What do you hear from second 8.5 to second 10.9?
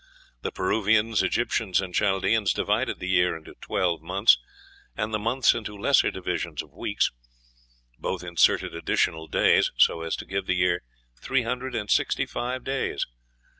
additional days, so as to give the year